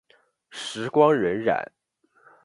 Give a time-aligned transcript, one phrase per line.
[0.49, 1.63] 时光荏苒。